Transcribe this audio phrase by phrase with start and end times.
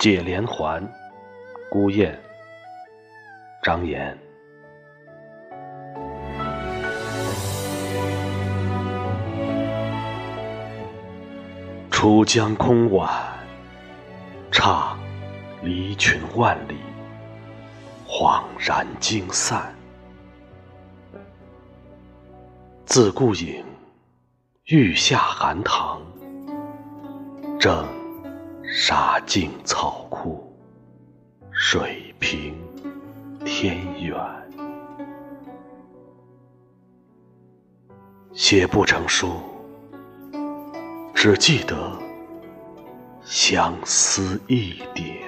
[0.00, 0.82] 解连环，
[1.70, 2.18] 孤雁，
[3.62, 4.18] 张炎。
[11.90, 13.12] 楚江空晚，
[14.50, 14.98] 唱
[15.60, 16.78] 离群万里，
[18.08, 19.74] 恍然惊散。
[22.86, 23.62] 自顾影，
[24.64, 26.00] 欲下寒塘，
[27.60, 27.86] 正
[28.72, 30.56] 沙净草枯，
[31.50, 32.54] 水平
[33.44, 34.16] 天远。
[38.32, 39.32] 写不成书。
[41.12, 41.76] 只记得
[43.22, 45.18] 相思一点，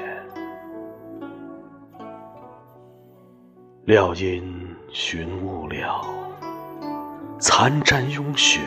[3.86, 6.00] 料因寻物了，
[7.40, 8.60] 残毡拥雪，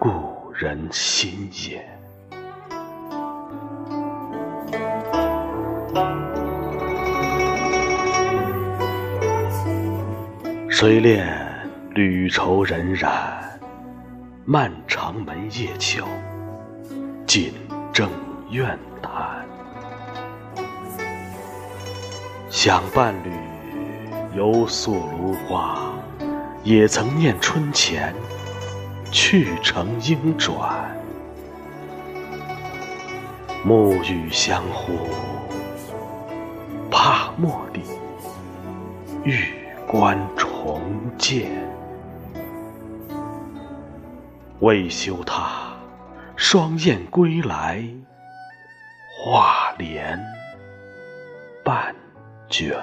[0.00, 0.10] 故
[0.52, 1.91] 人心也。
[10.82, 11.32] 谁恋
[11.94, 13.08] 旅愁荏苒？
[14.44, 16.04] 漫长门夜悄，
[17.24, 17.54] 尽
[17.92, 18.10] 正
[18.50, 19.46] 怨叹。
[22.50, 23.30] 想伴侣
[24.36, 25.92] 犹宿芦花，
[26.64, 28.12] 也曾念春前
[29.12, 30.90] 去成莺转。
[33.64, 34.94] 暮雨相呼，
[36.90, 37.82] 怕蓦地
[39.22, 39.44] 玉
[39.86, 40.18] 关
[40.62, 40.80] 重
[41.18, 41.50] 见。
[44.60, 45.76] 未休他
[46.36, 47.84] 双燕归来，
[49.18, 50.16] 画帘
[51.64, 51.92] 半
[52.48, 52.78] 卷。